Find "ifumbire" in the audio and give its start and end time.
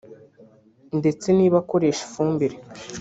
2.07-2.57